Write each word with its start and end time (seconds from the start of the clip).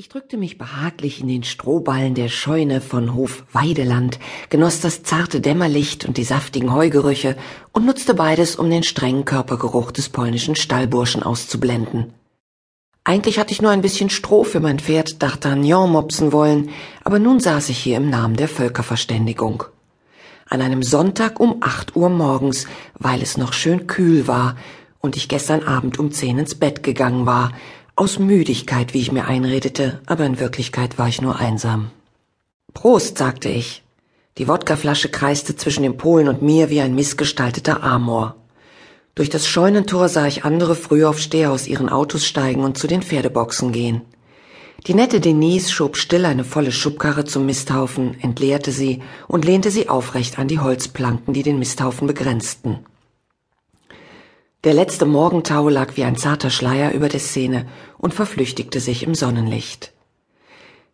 Ich 0.00 0.08
drückte 0.08 0.38
mich 0.38 0.56
behaglich 0.56 1.20
in 1.20 1.28
den 1.28 1.42
Strohballen 1.42 2.14
der 2.14 2.30
Scheune 2.30 2.80
von 2.80 3.12
Hof 3.12 3.44
Weideland, 3.52 4.18
genoss 4.48 4.80
das 4.80 5.02
zarte 5.02 5.42
Dämmerlicht 5.42 6.06
und 6.06 6.16
die 6.16 6.24
saftigen 6.24 6.72
Heugerüche 6.72 7.36
und 7.72 7.84
nutzte 7.84 8.14
beides, 8.14 8.56
um 8.56 8.70
den 8.70 8.82
strengen 8.82 9.26
Körpergeruch 9.26 9.90
des 9.92 10.08
polnischen 10.08 10.56
Stallburschen 10.56 11.22
auszublenden. 11.22 12.14
Eigentlich 13.04 13.38
hatte 13.38 13.52
ich 13.52 13.60
nur 13.60 13.72
ein 13.72 13.82
bisschen 13.82 14.08
Stroh 14.08 14.42
für 14.42 14.60
mein 14.60 14.78
Pferd 14.78 15.22
D'Artagnan 15.22 15.88
mopsen 15.88 16.32
wollen, 16.32 16.70
aber 17.04 17.18
nun 17.18 17.38
saß 17.38 17.68
ich 17.68 17.76
hier 17.76 17.98
im 17.98 18.08
Namen 18.08 18.36
der 18.36 18.48
Völkerverständigung. 18.48 19.64
An 20.48 20.62
einem 20.62 20.82
Sonntag 20.82 21.40
um 21.40 21.58
acht 21.60 21.94
Uhr 21.94 22.08
morgens, 22.08 22.66
weil 22.98 23.20
es 23.20 23.36
noch 23.36 23.52
schön 23.52 23.86
kühl 23.86 24.26
war 24.26 24.56
und 25.00 25.18
ich 25.18 25.28
gestern 25.28 25.62
Abend 25.62 25.98
um 25.98 26.10
zehn 26.10 26.38
ins 26.38 26.54
Bett 26.54 26.82
gegangen 26.82 27.26
war, 27.26 27.52
aus 27.96 28.18
Müdigkeit, 28.18 28.94
wie 28.94 29.00
ich 29.00 29.12
mir 29.12 29.26
einredete, 29.26 30.00
aber 30.06 30.24
in 30.24 30.40
Wirklichkeit 30.40 30.98
war 30.98 31.08
ich 31.08 31.20
nur 31.20 31.38
einsam. 31.38 31.90
Prost, 32.72 33.18
sagte 33.18 33.48
ich. 33.48 33.82
Die 34.38 34.48
Wodkaflasche 34.48 35.08
kreiste 35.08 35.56
zwischen 35.56 35.82
dem 35.82 35.96
Polen 35.96 36.28
und 36.28 36.40
mir 36.40 36.70
wie 36.70 36.80
ein 36.80 36.94
missgestalteter 36.94 37.82
Amor. 37.82 38.36
Durch 39.14 39.28
das 39.28 39.46
Scheunentor 39.46 40.08
sah 40.08 40.26
ich 40.26 40.44
andere 40.44 40.74
Frühaufsteher 40.74 41.50
aus 41.50 41.66
ihren 41.66 41.88
Autos 41.88 42.24
steigen 42.24 42.62
und 42.62 42.78
zu 42.78 42.86
den 42.86 43.02
Pferdeboxen 43.02 43.72
gehen. 43.72 44.02
Die 44.86 44.94
nette 44.94 45.20
Denise 45.20 45.70
schob 45.70 45.98
still 45.98 46.24
eine 46.24 46.44
volle 46.44 46.72
Schubkarre 46.72 47.26
zum 47.26 47.44
Misthaufen, 47.44 48.18
entleerte 48.22 48.70
sie 48.72 49.02
und 49.28 49.44
lehnte 49.44 49.70
sie 49.70 49.90
aufrecht 49.90 50.38
an 50.38 50.48
die 50.48 50.60
Holzplanken, 50.60 51.34
die 51.34 51.42
den 51.42 51.58
Misthaufen 51.58 52.06
begrenzten. 52.06 52.78
Der 54.62 54.74
letzte 54.74 55.06
Morgentau 55.06 55.70
lag 55.70 55.96
wie 55.96 56.04
ein 56.04 56.16
zarter 56.16 56.50
Schleier 56.50 56.92
über 56.92 57.08
der 57.08 57.18
Szene 57.18 57.66
und 57.96 58.12
verflüchtigte 58.12 58.78
sich 58.78 59.02
im 59.04 59.14
Sonnenlicht. 59.14 59.94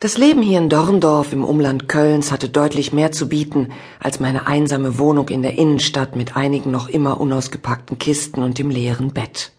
Das 0.00 0.18
Leben 0.18 0.42
hier 0.42 0.58
in 0.58 0.68
Dorndorf 0.68 1.32
im 1.32 1.44
Umland 1.44 1.88
Kölns 1.88 2.32
hatte 2.32 2.48
deutlich 2.48 2.92
mehr 2.92 3.12
zu 3.12 3.28
bieten 3.28 3.68
als 4.00 4.18
meine 4.18 4.48
einsame 4.48 4.98
Wohnung 4.98 5.28
in 5.28 5.42
der 5.42 5.56
Innenstadt 5.58 6.16
mit 6.16 6.36
einigen 6.36 6.72
noch 6.72 6.88
immer 6.88 7.20
unausgepackten 7.20 8.00
Kisten 8.00 8.42
und 8.42 8.58
dem 8.58 8.68
leeren 8.68 9.12
Bett. 9.12 9.52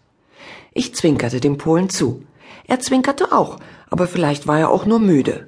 Ich 0.74 0.94
zwinkerte 0.94 1.40
dem 1.40 1.56
Polen 1.56 1.88
zu. 1.88 2.24
Er 2.66 2.80
zwinkerte 2.80 3.32
auch, 3.32 3.58
aber 3.88 4.06
vielleicht 4.06 4.46
war 4.46 4.58
er 4.58 4.68
auch 4.68 4.84
nur 4.84 4.98
müde. 4.98 5.46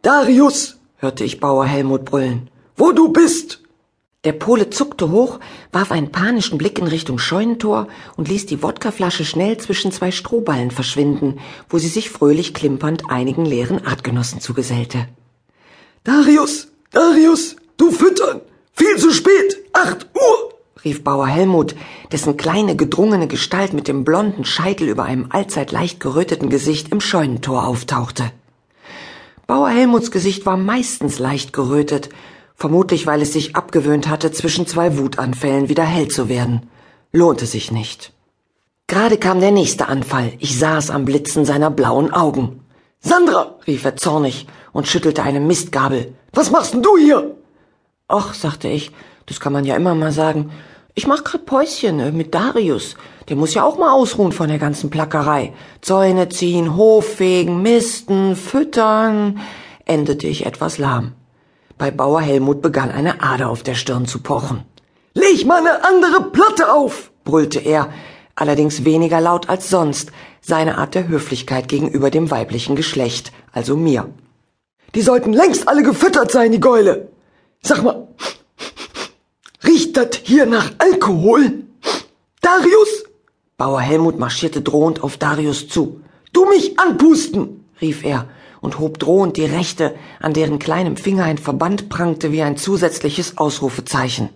Darius, 0.00 0.78
hörte 0.96 1.24
ich 1.24 1.40
Bauer 1.40 1.66
Helmut 1.66 2.06
brüllen. 2.06 2.48
Wo 2.74 2.92
du 2.92 3.12
bist? 3.12 3.62
Der 4.24 4.32
Pole 4.32 4.70
zuckte 4.70 4.85
hoch, 5.00 5.40
warf 5.72 5.92
einen 5.92 6.10
panischen 6.10 6.58
Blick 6.58 6.78
in 6.78 6.86
Richtung 6.86 7.18
Scheunentor 7.18 7.88
und 8.16 8.28
ließ 8.28 8.46
die 8.46 8.62
Wodkaflasche 8.62 9.24
schnell 9.24 9.58
zwischen 9.58 9.92
zwei 9.92 10.10
Strohballen 10.10 10.70
verschwinden, 10.70 11.38
wo 11.68 11.78
sie 11.78 11.88
sich 11.88 12.10
fröhlich 12.10 12.54
klimpernd 12.54 13.10
einigen 13.10 13.44
leeren 13.44 13.86
Artgenossen 13.86 14.40
zugesellte. 14.40 15.08
Darius, 16.04 16.68
Darius, 16.90 17.56
du 17.76 17.90
füttern! 17.90 18.40
Viel 18.72 18.96
zu 18.96 19.10
spät! 19.10 19.58
Acht 19.72 20.06
Uhr! 20.14 20.54
rief 20.84 21.02
Bauer 21.02 21.26
Helmut, 21.26 21.74
dessen 22.12 22.36
kleine 22.36 22.76
gedrungene 22.76 23.26
Gestalt 23.26 23.72
mit 23.72 23.88
dem 23.88 24.04
blonden 24.04 24.44
Scheitel 24.44 24.88
über 24.88 25.04
einem 25.04 25.26
allzeit 25.30 25.72
leicht 25.72 25.98
geröteten 26.00 26.48
Gesicht 26.48 26.92
im 26.92 27.00
Scheunentor 27.00 27.66
auftauchte. 27.66 28.30
Bauer 29.46 29.68
Helmuts 29.68 30.10
Gesicht 30.10 30.44
war 30.44 30.56
meistens 30.56 31.20
leicht 31.20 31.52
gerötet, 31.52 32.08
vermutlich 32.56 33.06
weil 33.06 33.22
es 33.22 33.32
sich 33.32 33.54
abgewöhnt 33.54 34.08
hatte, 34.08 34.32
zwischen 34.32 34.66
zwei 34.66 34.98
Wutanfällen 34.98 35.68
wieder 35.68 35.84
hell 35.84 36.08
zu 36.08 36.28
werden. 36.28 36.68
Lohnte 37.12 37.46
sich 37.46 37.70
nicht. 37.70 38.12
Gerade 38.88 39.18
kam 39.18 39.40
der 39.40 39.52
nächste 39.52 39.88
Anfall. 39.88 40.32
Ich 40.38 40.58
saß 40.58 40.90
am 40.90 41.04
Blitzen 41.04 41.44
seiner 41.44 41.70
blauen 41.70 42.12
Augen. 42.12 42.60
Sandra, 43.00 43.56
rief 43.66 43.84
er 43.84 43.96
zornig 43.96 44.46
und 44.72 44.88
schüttelte 44.88 45.22
eine 45.22 45.40
Mistgabel. 45.40 46.14
Was 46.32 46.50
machst 46.50 46.74
denn 46.74 46.82
du 46.82 46.96
hier? 46.96 47.36
Ach, 48.08 48.34
sagte 48.34 48.68
ich, 48.68 48.92
das 49.26 49.40
kann 49.40 49.52
man 49.52 49.64
ja 49.64 49.76
immer 49.76 49.94
mal 49.94 50.12
sagen. 50.12 50.50
Ich 50.94 51.06
mach 51.06 51.24
grad 51.24 51.46
Päuschen 51.46 52.00
äh, 52.00 52.12
mit 52.12 52.34
Darius. 52.34 52.96
Der 53.28 53.36
muss 53.36 53.54
ja 53.54 53.64
auch 53.64 53.76
mal 53.76 53.92
ausruhen 53.92 54.32
von 54.32 54.48
der 54.48 54.58
ganzen 54.58 54.88
Plackerei. 54.88 55.52
Zäune 55.82 56.28
ziehen, 56.28 56.76
Hof 56.76 57.06
fegen, 57.06 57.60
misten, 57.60 58.36
füttern, 58.36 59.40
endete 59.84 60.26
ich 60.26 60.46
etwas 60.46 60.78
lahm. 60.78 61.12
Bei 61.78 61.90
Bauer 61.90 62.22
Helmut 62.22 62.62
begann 62.62 62.90
eine 62.90 63.20
Ader 63.22 63.50
auf 63.50 63.62
der 63.62 63.74
Stirn 63.74 64.06
zu 64.06 64.20
pochen. 64.20 64.64
Leg 65.12 65.44
mal 65.44 65.58
eine 65.58 65.84
andere 65.84 66.30
Platte 66.30 66.72
auf, 66.72 67.10
brüllte 67.24 67.58
er, 67.58 67.92
allerdings 68.34 68.84
weniger 68.86 69.20
laut 69.20 69.50
als 69.50 69.68
sonst, 69.68 70.10
seine 70.40 70.78
Art 70.78 70.94
der 70.94 71.08
Höflichkeit 71.08 71.68
gegenüber 71.68 72.10
dem 72.10 72.30
weiblichen 72.30 72.76
Geschlecht, 72.76 73.32
also 73.52 73.76
mir. 73.76 74.08
Die 74.94 75.02
sollten 75.02 75.34
längst 75.34 75.68
alle 75.68 75.82
gefüttert 75.82 76.30
sein, 76.30 76.50
die 76.52 76.60
Gäule. 76.60 77.08
Sag 77.62 77.82
mal, 77.82 78.08
riecht 79.62 79.96
das 79.98 80.20
hier 80.22 80.46
nach 80.46 80.72
Alkohol? 80.78 81.64
Darius? 82.40 83.04
Bauer 83.58 83.80
Helmut 83.80 84.18
marschierte 84.18 84.62
drohend 84.62 85.02
auf 85.02 85.18
Darius 85.18 85.68
zu. 85.68 86.00
Du 86.32 86.46
mich 86.46 86.78
anpusten, 86.78 87.64
rief 87.80 88.02
er 88.02 88.28
und 88.66 88.80
hob 88.80 88.98
drohend 88.98 89.36
die 89.36 89.44
rechte, 89.44 89.94
an 90.20 90.32
deren 90.32 90.58
kleinem 90.58 90.96
Finger 90.96 91.22
ein 91.24 91.38
Verband 91.38 91.88
prangte 91.88 92.32
wie 92.32 92.42
ein 92.42 92.56
zusätzliches 92.56 93.38
Ausrufezeichen. 93.38 94.28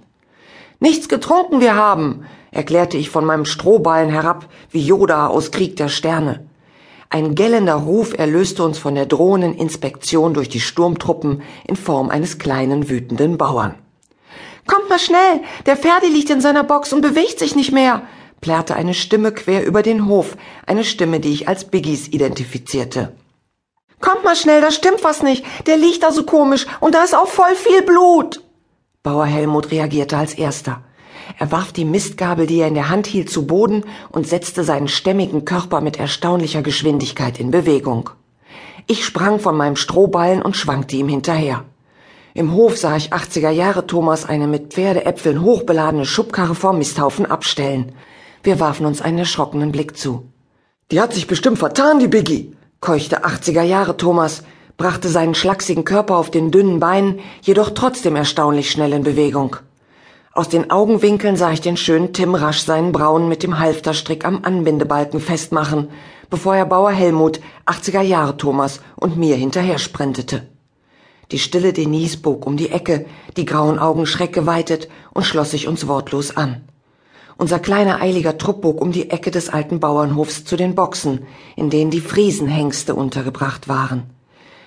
Nichts 0.79 1.09
getrunken 1.09 1.61
wir 1.61 1.75
haben, 1.75 2.25
erklärte 2.53 2.97
ich 2.97 3.11
von 3.11 3.25
meinem 3.25 3.45
Strohballen 3.45 4.09
herab, 4.09 4.49
wie 4.71 4.87
Yoda 4.87 5.27
aus 5.27 5.51
Krieg 5.51 5.75
der 5.75 5.89
Sterne. 5.89 6.47
Ein 7.11 7.35
gellender 7.35 7.75
Ruf 7.75 8.17
erlöste 8.17 8.63
uns 8.63 8.79
von 8.79 8.95
der 8.95 9.07
drohenden 9.07 9.55
Inspektion 9.55 10.33
durch 10.33 10.49
die 10.49 10.61
Sturmtruppen 10.61 11.43
in 11.67 11.75
Form 11.75 12.09
eines 12.09 12.39
kleinen 12.39 12.89
wütenden 12.89 13.37
Bauern. 13.37 13.75
Kommt 14.69 14.89
mal 14.89 15.01
schnell, 15.01 15.41
der 15.67 15.77
Pferde 15.77 16.07
liegt 16.07 16.31
in 16.31 16.41
seiner 16.41 16.63
Box 16.63 16.93
und 16.93 17.01
bewegt 17.01 17.41
sich 17.41 17.57
nicht 17.57 17.73
mehr, 17.73 18.03
plärrte 18.41 18.77
eine 18.77 18.95
Stimme 18.95 19.33
quer 19.33 19.67
über 19.67 19.83
den 19.83 20.07
Hof, 20.07 20.37
eine 20.67 20.85
Stimme, 20.85 21.19
die 21.19 21.33
ich 21.33 21.49
als 21.49 21.65
Biggies 21.65 22.07
identifizierte. 22.07 23.13
Kommt 24.01 24.25
mal 24.25 24.37
schnell, 24.37 24.61
da 24.61 24.71
stimmt 24.71 25.05
was 25.05 25.23
nicht. 25.23 25.45
Der 25.67 25.77
liegt 25.77 26.03
da 26.03 26.11
so 26.11 26.25
komisch 26.25 26.67
und 26.81 26.95
da 26.95 27.05
ist 27.05 27.15
auch 27.15 27.29
voll 27.29 27.55
viel 27.55 27.83
Blut. 27.83 28.43
Bauer 29.03 29.27
Helmut 29.27 29.71
reagierte 29.71 30.17
als 30.17 30.35
erster. 30.35 30.83
Er 31.39 31.53
warf 31.53 31.73
die 31.73 31.85
Mistgabel, 31.85 32.47
die 32.47 32.61
er 32.61 32.69
in 32.69 32.75
der 32.75 32.89
Hand 32.89 33.07
hielt, 33.07 33.31
zu 33.31 33.47
Boden 33.47 33.85
und 34.11 34.27
setzte 34.27 34.65
seinen 34.65 34.89
stämmigen 34.89 35.45
Körper 35.45 35.81
mit 35.81 35.99
erstaunlicher 35.99 36.63
Geschwindigkeit 36.63 37.39
in 37.39 37.51
Bewegung. 37.51 38.11
Ich 38.87 39.05
sprang 39.05 39.39
von 39.39 39.57
meinem 39.57 39.77
Strohballen 39.77 40.43
und 40.43 40.57
schwankte 40.57 40.97
ihm 40.97 41.09
hinterher. 41.09 41.65
Im 42.35 42.53
Hof 42.53 42.77
sah 42.77 42.97
ich 42.97 43.13
80er 43.13 43.51
Jahre 43.51 43.87
Thomas 43.87 44.25
eine 44.25 44.47
mit 44.47 44.73
Pferdeäpfeln 44.73 45.43
hochbeladene 45.43 46.05
Schubkarre 46.05 46.55
vor 46.55 46.73
Misthaufen 46.73 47.27
abstellen. 47.27 47.93
Wir 48.43 48.61
warfen 48.61 48.87
uns 48.87 49.03
einen 49.03 49.19
erschrockenen 49.19 49.73
Blick 49.73 49.97
zu. 49.97 50.31
Die 50.91 51.01
hat 51.01 51.13
sich 51.13 51.27
bestimmt 51.27 51.59
vertan, 51.59 52.01
die 52.01 52.09
Biggie, 52.09 52.57
keuchte 52.81 53.27
80er 53.27 53.63
Jahre 53.63 53.99
Thomas, 53.99 54.43
brachte 54.79 55.11
seinen 55.11 55.35
schlachsigen 55.35 55.85
Körper 55.85 56.17
auf 56.17 56.31
den 56.31 56.51
dünnen 56.51 56.81
Beinen, 56.81 57.21
jedoch 57.43 57.71
trotzdem 57.71 58.17
erstaunlich 58.17 58.71
schnell 58.71 58.95
in 58.95 59.03
Bewegung. 59.03 59.57
Aus 60.33 60.49
den 60.49 60.71
Augenwinkeln 60.71 61.37
sah 61.37 61.53
ich 61.53 61.61
den 61.61 61.77
schönen 61.77 62.15
Tim 62.15 62.35
rasch 62.35 62.61
seinen 62.61 62.93
Brauen 62.93 63.29
mit 63.29 63.43
dem 63.43 63.59
Halfterstrick 63.59 64.25
am 64.25 64.45
Anbindebalken 64.45 65.21
festmachen, 65.21 65.91
bevor 66.31 66.57
er 66.57 66.65
Bauer 66.65 66.93
Helmut, 66.93 67.41
80er 67.67 68.01
Jahre 68.01 68.39
Thomas 68.39 68.81
und 68.97 69.19
mir 69.19 69.37
hinterher 69.37 69.79
sprintete. 69.79 70.47
Die 71.33 71.39
stille 71.39 71.75
Denise 71.75 72.17
bog 72.17 72.47
um 72.47 72.57
die 72.57 72.71
Ecke, 72.71 73.05
die 73.37 73.45
grauen 73.45 73.79
Augen 73.79 74.07
schreckgeweitet 74.07 74.89
und 75.13 75.27
schloss 75.27 75.51
sich 75.51 75.69
uns 75.69 75.87
wortlos 75.87 76.35
an. 76.35 76.63
Unser 77.41 77.59
kleiner 77.59 78.03
eiliger 78.03 78.37
Trupp 78.37 78.61
bog 78.61 78.83
um 78.83 78.93
die 78.93 79.09
Ecke 79.09 79.31
des 79.31 79.49
alten 79.49 79.81
Bauernhofs 79.81 80.45
zu 80.45 80.59
den 80.59 80.75
Boxen, 80.75 81.21
in 81.57 81.71
denen 81.71 81.91
die 81.91 82.03
Friesenhengste 82.03 82.95
untergebracht 82.95 83.67
waren. 83.67 84.11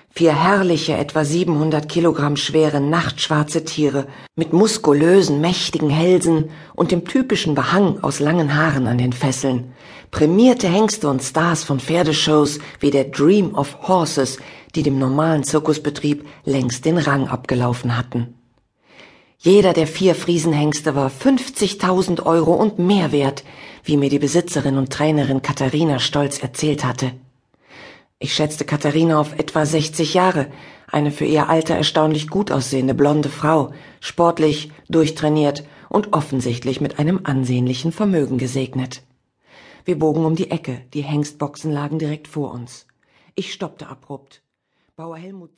Vier 0.10 0.34
herrliche, 0.34 0.98
etwa 0.98 1.24
700 1.24 1.88
Kilogramm 1.88 2.36
schwere, 2.36 2.82
nachtschwarze 2.82 3.64
Tiere 3.64 4.08
mit 4.36 4.54
muskulösen, 4.54 5.40
mächtigen 5.40 5.92
Hälsen 5.92 6.50
und 6.74 6.90
dem 6.92 7.06
typischen 7.06 7.54
Behang 7.54 8.00
aus 8.02 8.20
langen 8.20 8.56
Haaren 8.56 8.88
an 8.88 8.98
den 8.98 9.14
Fesseln. 9.14 9.74
Prämierte 10.10 10.68
Hengste 10.68 11.10
und 11.10 11.22
Stars 11.22 11.64
von 11.64 11.80
Pferdeshows 11.80 12.58
wie 12.80 12.90
der 12.90 13.04
Dream 13.04 13.54
of 13.54 13.88
Horses, 13.88 14.40
die 14.74 14.82
dem 14.82 14.98
normalen 14.98 15.44
Zirkusbetrieb 15.44 16.26
längst 16.44 16.86
den 16.86 16.98
Rang 16.98 17.28
abgelaufen 17.28 17.96
hatten. 17.96 18.34
Jeder 19.38 19.74
der 19.74 19.88
vier 19.88 20.16
Friesenhengste 20.16 20.96
war 20.96 21.10
50.000 21.10 22.26
Euro 22.26 22.54
und 22.54 22.80
mehr 22.80 23.12
wert, 23.12 23.44
wie 23.84 23.98
mir 23.98 24.10
die 24.10 24.20
Besitzerin 24.20 24.78
und 24.78 24.92
Trainerin 24.92 25.42
Katharina 25.42 26.00
stolz 26.00 26.42
erzählt 26.42 26.86
hatte. 26.86 27.12
Ich 28.20 28.34
schätzte 28.34 28.64
Katharina 28.64 29.20
auf 29.20 29.38
etwa 29.38 29.66
60 29.66 30.14
Jahre, 30.14 30.48
eine 30.88 31.12
für 31.12 31.26
ihr 31.26 31.50
Alter 31.50 31.76
erstaunlich 31.76 32.30
gut 32.30 32.52
aussehende 32.52 32.94
blonde 32.94 33.28
Frau, 33.28 33.74
sportlich, 34.00 34.72
durchtrainiert 34.88 35.66
und 35.90 36.14
offensichtlich 36.14 36.80
mit 36.80 37.00
einem 37.00 37.22
ansehnlichen 37.24 37.92
Vermögen 37.92 38.38
gesegnet. 38.38 39.04
Wir 39.86 40.00
bogen 40.00 40.24
um 40.24 40.36
die 40.36 40.52
Ecke, 40.52 40.82
die 40.94 41.02
Hengstboxen 41.02 41.72
lagen 41.72 42.00
direkt 42.00 42.30
vor 42.30 42.54
uns. 42.54 42.88
Ich 43.36 43.52
stoppte 43.52 43.88
abrupt. 43.88 44.42
Bauer 44.96 45.18
Helmut 45.18 45.58